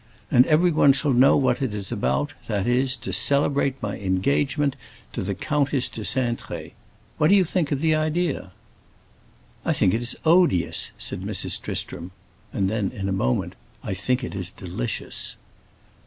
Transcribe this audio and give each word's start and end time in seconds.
And 0.31 0.47
everyone 0.47 0.93
shall 0.93 1.13
know 1.13 1.37
what 1.37 1.61
it 1.61 1.75
is 1.75 1.91
about, 1.91 2.33
that 2.47 2.65
is, 2.65 2.95
to 2.95 3.13
celebrate 3.13 3.79
my 3.83 3.99
engagement 3.99 4.75
to 5.13 5.21
the 5.21 5.35
Countess 5.35 5.87
de 5.89 6.01
Cintré. 6.01 6.71
What 7.19 7.27
do 7.27 7.35
you 7.35 7.45
think 7.45 7.71
of 7.71 7.81
the 7.81 7.93
idea?" 7.93 8.51
"I 9.63 9.73
think 9.73 9.93
it 9.93 10.01
is 10.01 10.15
odious!" 10.25 10.89
said 10.97 11.21
Mrs. 11.21 11.61
Tristram. 11.61 12.09
And 12.51 12.67
then 12.67 12.89
in 12.89 13.09
a 13.09 13.11
moment: 13.11 13.53
"I 13.83 13.93
think 13.93 14.23
it 14.23 14.33
is 14.33 14.49
delicious!" 14.49 15.35